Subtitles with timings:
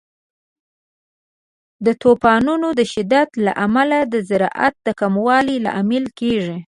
[1.85, 6.57] د طوفانونو د شدت له امله د زراعت د کموالي لامل کیږي.